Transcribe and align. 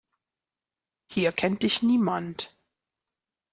Hier 1.11 1.31
kennt 1.31 1.61
dich 1.61 1.83
niemand. 1.83 2.57